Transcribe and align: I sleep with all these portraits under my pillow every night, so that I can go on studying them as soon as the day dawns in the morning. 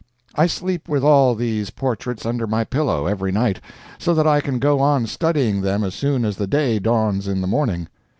I 0.33 0.47
sleep 0.47 0.89
with 0.89 1.03
all 1.03 1.35
these 1.35 1.69
portraits 1.69 2.25
under 2.25 2.47
my 2.47 2.63
pillow 2.63 3.05
every 3.05 3.31
night, 3.31 3.61
so 3.99 4.15
that 4.15 4.25
I 4.25 4.41
can 4.41 4.57
go 4.57 4.79
on 4.79 5.05
studying 5.05 5.61
them 5.61 5.83
as 5.83 5.93
soon 5.93 6.25
as 6.25 6.37
the 6.37 6.47
day 6.47 6.79
dawns 6.79 7.27
in 7.27 7.39
the 7.39 7.45
morning. 7.47 7.87